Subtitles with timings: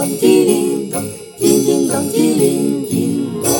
[0.00, 1.02] 咚，叮叮咚，
[1.38, 3.59] 叮叮咚，叮叮咚。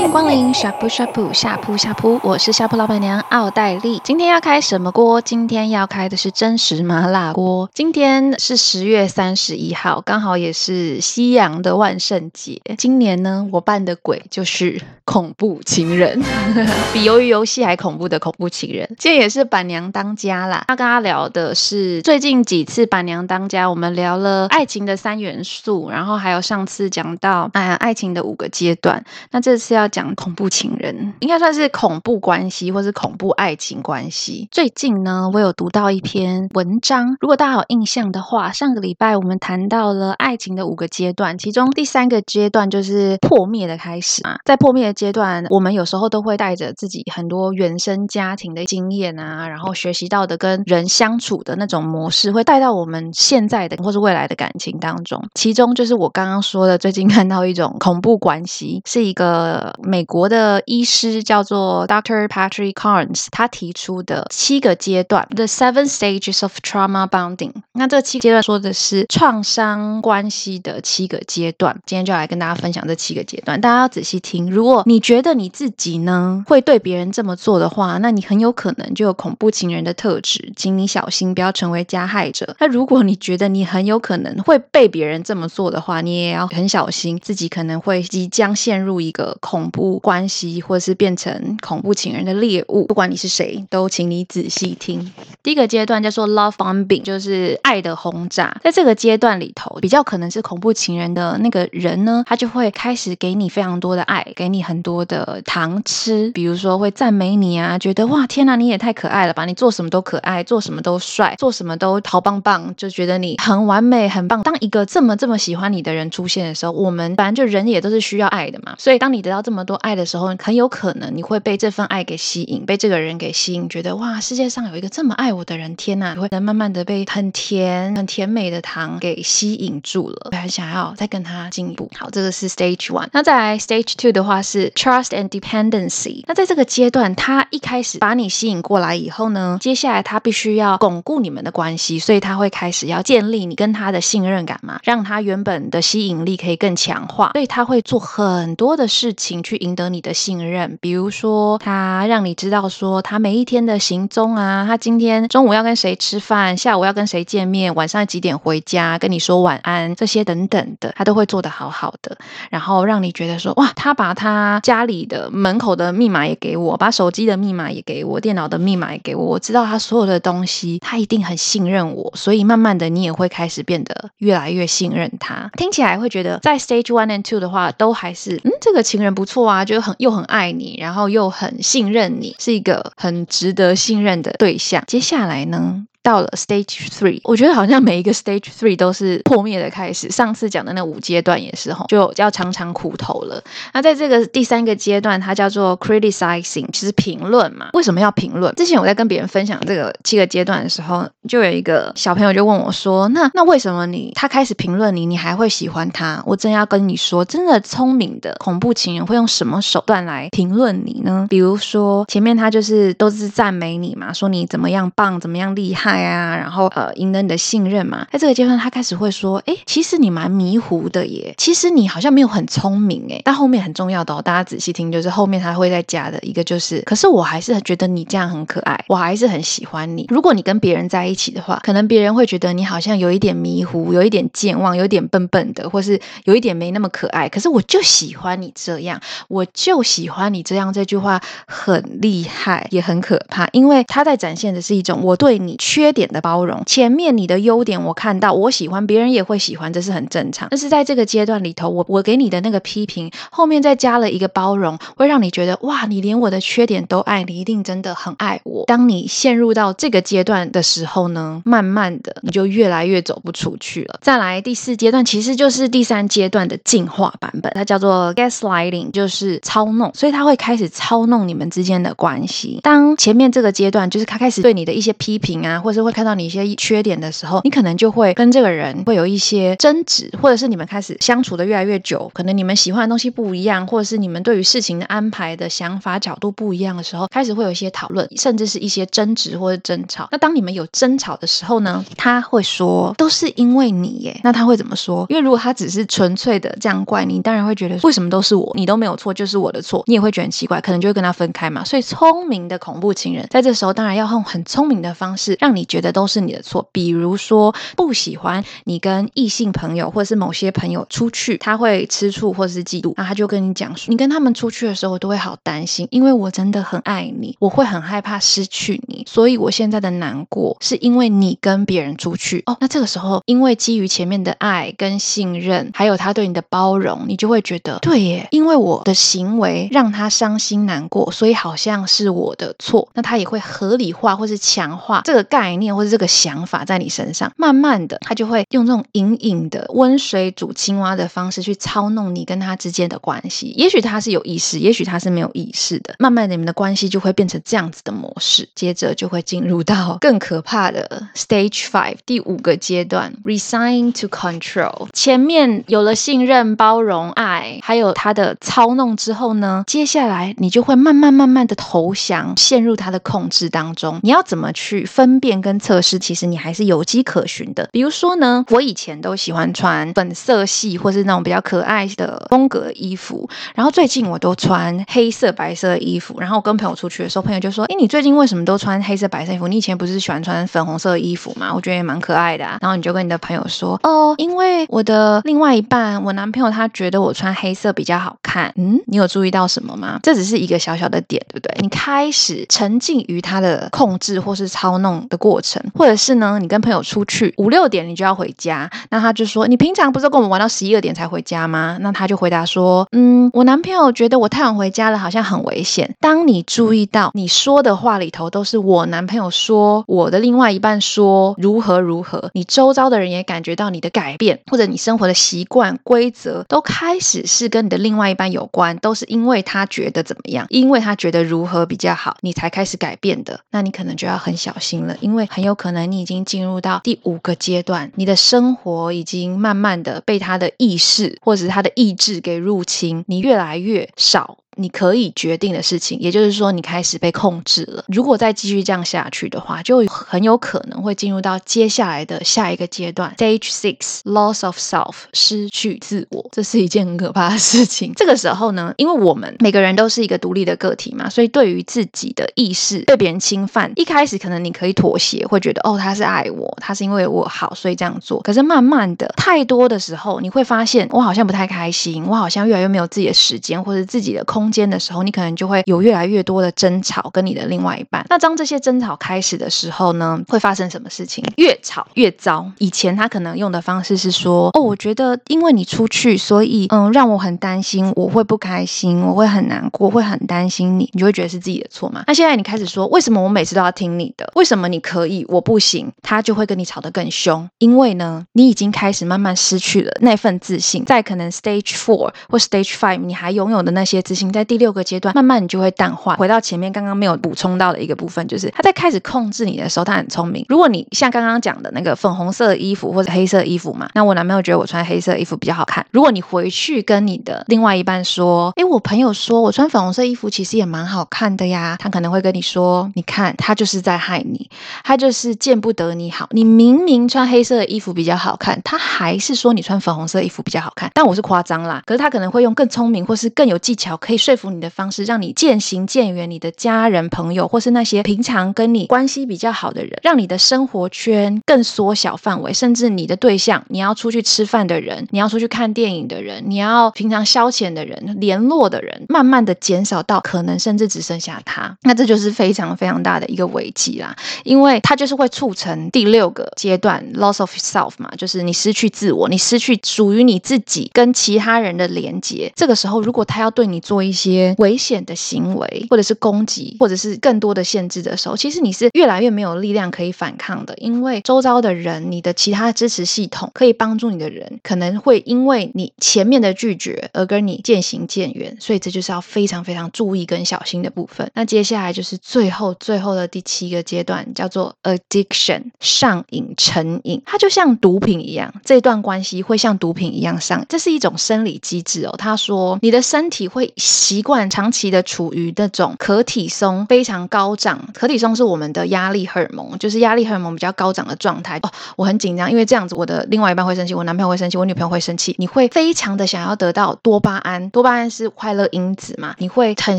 [0.00, 4.00] 欢迎光临呷哺呷哺呷哺呷哺，我是呷哺老板娘奥黛丽。
[4.02, 5.20] 今天要开什么锅？
[5.20, 7.68] 今天要开的是真实麻辣锅。
[7.74, 12.62] 今天是十月三十一号，刚好也是西洋的万圣节。
[12.78, 16.18] 今年呢，我扮的鬼就是恐怖情人，
[16.94, 18.88] 比鱿鱼游戏还恐怖的恐怖情人。
[18.98, 20.64] 今天也是板娘当家啦。
[20.70, 29.04] 要跟他聊的是最近几次板娘当家，我们聊了爱情的三元素，然后还有上次讲到哎呀爱情的五个阶段。
[29.30, 34.48] 那这次要讲恐怖情人，应该算是恐怖关系或是恐怖爱情关系。
[34.50, 44.38] 最近呢，我有读到一篇文章，如果大家有印象的话，上个礼拜我们谈到了爱情的五个阶段，其中第三个阶段就是破灭的开始嘛。
[44.44, 55.22] 在破灭的阶段，我们有时候都会带着自己很多原生家庭的经验啊，然后学习到的跟人相处的那种模式，会带到我们现在的或是未来的感情当中。
[55.34, 59.74] 其中就是我刚刚说的，最近看到一种恐怖关系，是一个。
[59.82, 67.52] 美国的医师叫做 Doctor Patrick Carnes，他提出的七个阶段，The Seven Stages of Trauma Bonding。
[67.72, 71.78] 那这七个阶段说的是创伤关系的七个阶段。
[71.86, 74.50] 今天就来跟大家分享这七个阶段，大家要仔细听。
[74.50, 82.56] 如果你觉得你自己呢会对别人这么做的话，那你很有可能就有恐怖情人的特质，请你小心不要成为加害者。
[82.58, 90.00] 那如果你觉得你很有可能会被别人这么做的话，你也要很小心，自己可能会即将陷入一个恐怖。
[90.00, 95.12] 关系，或是变成恐怖情人的猎物，不管你是谁，都请你仔细听。
[95.42, 98.56] 第一个阶段叫做 love bombing，就是爱的轰炸。
[98.62, 114.42] 在这个阶段里头，比较可能是恐怖情人的那个人呢，他就会开始给你非常多的爱，给你很多的糖吃，比如说会赞美你啊，觉得哇天哪，你也太可爱了吧，你做什么都可爱，做什么都帅，做什么都好棒棒，就觉得你很完美很棒。
[114.42, 126.14] 当一个这么这么喜欢你的人出现的时候，我们反正就人也都是需要爱的嘛，所以当你得到这么多爱的时候，很有可能你会被这份爱给吸引，被这个人给吸引，觉得哇，世界上有一个这么爱我的人，天哪！
[126.14, 131.90] 你会慢慢的被很甜、很甜美的糖给吸引住了，很想要再跟他进一步。
[131.96, 133.08] 好，这个是 Stage One。
[133.12, 136.24] 那再来 Stage Two 的话是 Trust and Dependency。
[136.26, 162.16] 那在这个阶段，他一开始把你吸引过来以后呢，接下来他必须要巩固你们的关系，所以他会开始要建立你跟他的信任感嘛，让他原本的吸引力可以更强化，所以他会做很多的事情去赢得你的信任，比如说他让你知道说他每一天的行踪啊，他今天中午要跟谁吃饭，下午要跟谁见面，晚上几点回家，跟你说晚安，这些等等的，他都会做得好好的，
[162.48, 175.50] 然后让你觉得说哇，他把他家里的门口的密码也给我，把手机的密码也给我，电脑的密码也给我，我知道他所有的东西，他一定很信任我，所以慢慢的你也会开始变得越来越信任他。
[175.56, 184.82] 听起来会觉得在 Stage One and Two 的话，都还是嗯，这个情人不错啊，就很又很爱你，然后又很信任你，是一个很值得信任的对象。
[184.86, 185.86] 接下来呢？
[186.10, 190.10] 到了 Stage Three，我觉得好像每一个 Stage Three 都是破灭的开始。
[190.10, 193.40] 上次讲的那五阶段也是吼，就要尝尝苦头了。
[193.72, 197.68] 那在这个第三个阶段，它叫做 Criticizing，其实评论嘛。
[197.74, 198.52] 为什么要评论？
[198.56, 211.28] 之前我在跟别人分享这个七个阶段的时候，就有一个小朋友就问我说：“那那为什么你他开始评论你，你还会喜欢他？”我真要跟你说，真的聪明的恐怖情人会用什么手段来评论你呢？
[211.30, 215.99] 比如说前面他就是都是赞美你嘛，说你怎么样棒，怎么样厉害。
[216.04, 218.06] 爱啊，然后呃，赢得你的信任嘛。
[218.10, 230.06] 在这个阶段，他开始会说：“哎，其实你蛮迷糊的耶，其实你好像没有很聪明哎。”但后面很重要的哦，大家仔细听，就是后面他会再加的一个，就是，可是我还是觉得你这样很可爱，我还是很喜欢你。
[230.08, 237.28] 如果你跟别人在一起的话，可能别人会觉得你好像有一点迷糊，有一点健忘，有点笨笨的，或是有一点没那么可爱。
[237.28, 240.72] 可是我就喜欢你这样，我就喜欢你这样。
[240.72, 245.79] 这句话很厉害，也很可怕，因为他在展现的是一种我对你缺。
[245.80, 250.48] 缺点的包容，前面你的优点我看到，我喜欢，别人也会喜欢，这是很正常。
[250.50, 258.66] 但是在这个阶段里头，我我给你的那个批评，后面再加了一个包容，会让你觉得哇，你连我的缺点都爱，你一定真的很爱我。
[258.66, 263.98] 当你陷入到这个阶段的时候呢，慢慢的你就越来越走不出去了。
[264.02, 272.60] 再来第四阶段，其实就是第三阶段的进化版本，它叫做 gaslighting，就是操弄，所以他会开始操弄你们之间的关系。
[272.62, 290.08] 当前面这个阶段，就是他开始对你的一些批评啊，或或是会看到你一些缺点的时候，你可能就会跟这个人会有一些争执，或者是你们开始相处的越来越久，可能你们喜欢的东西不一样，或者是你们对于事情的安排的想法角度不一样的时候，开始会有一些讨论，甚至是一些争执或者争吵。
[290.10, 294.20] 那当你们有争吵的时候呢，他会说都是因为你耶。
[294.24, 295.06] 那他会怎么说？
[295.08, 301.62] 因为如果他只是纯粹的这样怪你，你当然会觉得为什么都是我，你都没有错，就是我的错，你也会觉得很奇怪，可能就会跟他分开嘛。
[301.62, 322.56] 所以聪明的恐怖情人在这时候当然要用很聪明的方式让你你觉得都是你的错，比如说不喜欢你跟异性朋友或者是某些朋友出去，他会吃醋或者是嫉妒，那他就跟你讲说，你跟他们出去的时候，都会好担心，因为我真的很爱你，我会很害怕失去你，所以我现在的难过是因为你跟别人出去哦。
[322.58, 343.52] 那这个时候，因为基于前面的爱跟信任，还有他对你的包容，你就会觉得对耶，因为我的行为让他伤心难过，所以好像是我的错，那他也会合理化或是强化这个概概念或者这个想法在你身上，慢慢的，他就会用这种隐隐的温水煮青蛙的方式去操弄你跟他之间的关系。
[343.56, 345.96] 也许他是有意识，也许他是没有意识的。
[345.98, 354.86] 慢慢的，你们的关系就会变成这样子的模式，接着就会进入到 更可怕的 Stage Five 第五个阶段，Resign to Control。
[354.92, 363.98] 前面有了信任、包容、爱，还有他的操弄之后呢，接下来你就会慢慢慢慢的投降，陷入他的控制当中。
[364.04, 365.98] 你要怎么去分辨跟测试？
[365.98, 367.68] 其实你还是有迹可循的。
[367.72, 376.18] 比如说呢，我以前都喜欢穿粉色系或是那种比较可爱的风格衣服，然后最近我都穿黑色、白色衣服。
[376.20, 379.46] 然后我跟朋友出去的时候，朋友就说：“诶，你最近为什么都穿黑色、白色衣服？
[379.46, 381.52] 你以前不是喜欢穿粉红色衣服吗？
[381.54, 390.00] 我觉得也蛮可爱的啊。”然后你就跟你的朋友说：“哦，因为我的另外一半，我男朋友他觉得我穿黑色比较好看。”嗯，你有注意到什么吗？
[390.02, 391.54] 这只是一个小小的点，对不对？
[391.60, 423.38] 你开始沉浸于他的控制或是操弄的过过程，或者是呢，你跟朋友出去五六点你就要回家，那他就说：“你平常不是跟我们玩到十一二点才回家吗？”那他就回答说：“嗯，我男朋友觉得我太晚回家了，好像很危险。”当你注意到你说的话里头都是我男朋友说，我的另外一半说如何如何，你周遭的人也感觉到你的改变，或者你生活的习惯规则都开始是跟你的另外一半有关，都是因为他觉得怎么样，因为他觉得如何比较好，你才开始改变的。
[423.52, 434.38] 那你可能就要很小心了，因为很有可能你已经进入到第五个阶段，你的生活已经慢慢的被他的意识或者是他的意志给入侵，你越来越少。
[434.60, 437.84] 你可以决定的事情，也就是说，你开始被控制了。
[437.88, 446.28] 如果再继续这样下去的话，就很有可能会进入到接下来的下一个阶段，Stage Six，Loss of Self，失去自我。
[446.32, 447.92] 这是一件很可怕的事情。
[447.96, 458.20] 这个时候呢，因为我们每个人都是一个独立的个体嘛，所以对于自己的意识被别人侵犯，一开始可能你可以妥协，会觉得哦，他是爱我，他是因为我好，所以这样做。
[458.20, 468.04] 可是慢慢的，太多的时候，你会发现，我好像不太开心，我好像越来越没有自己的时间，或者自己的空间的时候，你可能就会有越来越多的争吵跟你的另外一半。
[468.08, 471.24] 那当这些争吵开始的时候呢，会发生什么事情？
[471.36, 472.50] 越吵越糟。
[472.58, 482.04] 以前他可能用的方式是说：“哦，我觉得因为你出去，所以嗯，让我很担心，我会不开心，我会很难过，会很担心你，你就会觉得是自己的错嘛。
[482.06, 484.30] 那现在你开始说：为什么我每次都要听你的？
[484.34, 485.90] 为什么你可以，我不行？
[486.02, 490.84] 他就会跟你吵得更凶，因为呢，你已经开始慢慢失去了那份自信。
[490.84, 494.70] 在可能 Stage Four 或 Stage Five，你还拥有的那些自信，在在第六。
[494.70, 496.14] 个阶段，慢慢你就会淡化。
[496.14, 500.46] 回到前面刚刚没有补充到的一个部分，就是他在开始控制你的时候，他很聪明。
[500.48, 505.84] 如果你像刚刚讲的那个粉红色的衣服或者黑色衣服嘛，那我男朋友觉得我穿黑色衣服比较好看。
[505.90, 514.48] 如果你回去跟你的另外一半说，诶，我朋友说我穿粉红色衣服其实也蛮好看的呀，他可能会跟你说，你看他就是在害你，
[514.84, 516.28] 他就是见不得你好。
[516.30, 520.88] 你明明穿黑色的衣服比较好看，他还是说你穿粉红色衣服比较好看。
[520.94, 552.52] 但我是夸张啦，可是他可能会用更聪明或是更有技巧可以说服你的方式，让你渐行渐远，你的家人、朋友，或是那些平常跟你关系比较好的人，让你的生活圈更缩小范围，甚至你的对象，你要出去吃饭的人，你要出去看电影的人，你要平常消遣的人，联络的人，慢慢的减少到可能甚至只剩下他，那这就是非常非常大的一个危机啦，因为它就是会促成第六个阶段 loss of self 嘛，就是你失去自我，你失去属于你自己跟其他人的连接。
[552.54, 571.30] 这个时候，如果他要对你做一一些危险的行为，或者是攻击，或者是更多的限制的时候，其实你是越来越没有力量可以反抗的，因为周遭的人，你的其他支持系统可以帮助你的人，可能会因为你前面的拒绝而跟你渐行渐远，所以这就是要非常非常注意跟小心的部分。
[571.34, 582.14] 那接下来就是最后最后的第七个阶段，叫做 addiction 上瘾成瘾，它就像毒品一样，这段关系会像毒品一样上，这是一种生理机制哦。
[582.18, 591.70] 他说，你的身体会习惯长期的处于那种可体松非常高涨，可体松是我们的压力荷尔蒙，就是压力荷尔蒙比较高涨的状态哦。
[591.96, 595.36] 我很紧张，因为这样子我的另外一半会生气，我男朋友会生气，我女朋友会生气。
[595.38, 599.34] 你会非常的想要得到多巴胺，多巴胺是快乐因子嘛？
[599.36, 599.98] 你会很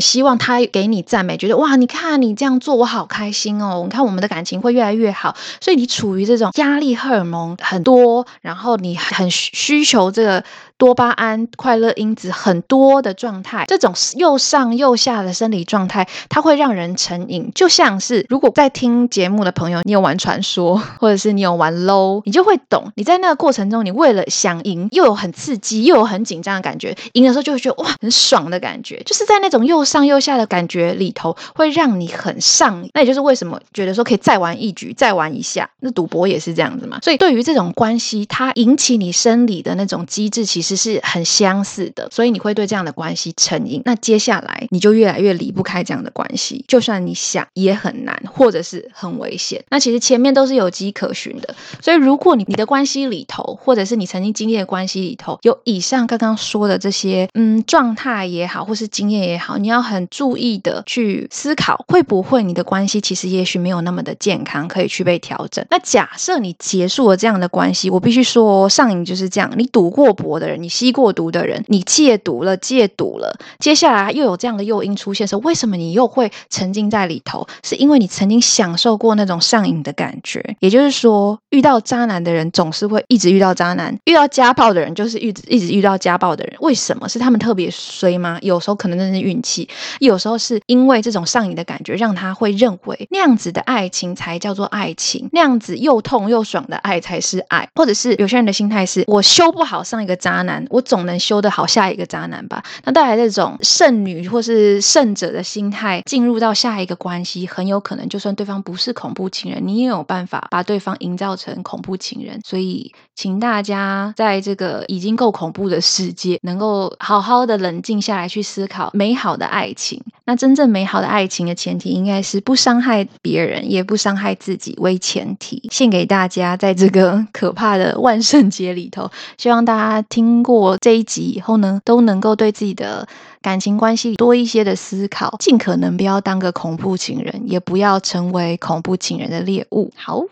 [0.00, 3.82] 希望他给你赞美，觉得哇，你看你这样做，我好开心哦。
[3.84, 10.42] 你看我们的感情会越来越好，所以你处于这种压力荷尔蒙很多，然后你很需求这个。
[10.78, 17.50] 多巴胺快乐因子很多的状态，这种又上又下的生理状态，它会让人成瘾。
[17.54, 22.92] 就像是如果在听节目的朋友，你有玩传说，或者是你有玩 LOL，你就会懂。
[22.96, 29.00] 你在那个过程中，你为了想赢，又有很刺激，又有很紧张的感觉，赢的时候就会觉得哇，很爽的感觉。
[29.06, 32.90] 就是在那种又上又下的感觉里头，会让你很上瘾。
[32.92, 35.70] 那也就是为什么觉得说可以再玩一局，再玩一下。
[35.80, 36.98] 那赌博也是这样子嘛。
[37.02, 40.72] 所以对于这种关系，它引起你生理的那种机制，其实。
[40.82, 43.81] 是很相似的，所以你会对这样的关系成瘾。
[43.84, 49.62] 那接下来你就越来越离不开这样的关系，就算你想也很难，或者是很危险。
[49.70, 51.54] 那其实前面都是有迹可循的。
[51.80, 65.64] 所以如果你你的关系里头，或者是你曾经经历的关系里头，有以上刚刚说的这些嗯状态也好，或是经验也好，你要很注意的去思考，会不会你的关系其实也许没有那么的健康，可以去被调整。
[65.70, 70.62] 那假设你结束了这样的关系，我必须说，上瘾就是这样，你赌过博的人。
[70.62, 73.36] 你吸过毒的人，你戒毒了，戒赌了，
[73.72, 77.48] 接下来又有这样的诱因出现的时，为什么你又会沉浸在里头？
[77.64, 80.44] 是因为你曾经享受过那种上瘾的感觉。
[80.60, 86.54] 也就是说，遇到渣男的人总是会一直遇到渣男，遇到家暴的人就是一直一直遇到家暴的人。
[86.60, 87.08] 为什么？
[87.08, 88.38] 是他们特别衰吗？
[88.42, 89.66] 有时候可能真的是运气，
[90.00, 97.66] 有时候是因为这种上瘾的感觉，让他会认为那样子的爱情才叫做爱情，那样子又痛又爽的爱才是爱。
[97.74, 100.66] 或者是有些人的心态是我修不好上一个渣男。
[100.68, 102.62] 我总能修得好下一个渣男吧？
[102.84, 112.40] 那带来这种圣女或是圣者的心态，进入到下一个关系，很有可能就算对方不是恐怖情人，你也有办法把对方营造成恐怖情人。
[112.44, 120.02] 所以，请大家在这个已经够恐怖的世界，能够好好的冷静下来去思考美好的爱情。
[120.24, 125.68] 那真正美好的爱情的前提，应该是不伤害别人，也不伤害自己为前提。
[125.70, 130.42] 献给大家，在这个可怕的万圣节里头，希望大家听。
[130.42, 133.06] 过这一集以后呢，都能够对自己的
[133.42, 139.92] 感情关系多一些的思考，尽可能不要当个恐怖情人，也不要成为恐怖情人的猎物。
[139.96, 140.22] 好。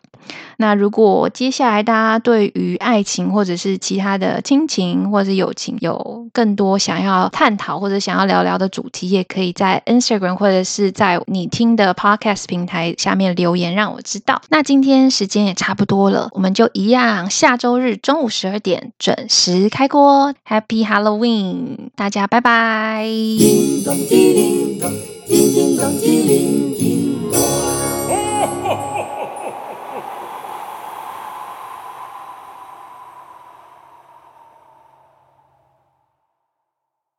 [0.57, 14.43] 那如果接下来大家对于爱情或者是其他的亲情或者是友情有更多想要探讨或者想要聊聊的主题，也可以在 Instagram 或者是在你听的 Podcast 平台下面留言让我知道。
[14.51, 20.35] 那今天时间也差不多了，我们就一样，下周日中午十二点准时开锅。
[20.47, 23.05] Happy Halloween，大家拜拜。
[23.05, 24.91] 叮咚叮咚
[25.27, 27.00] 叮咚叮咚叮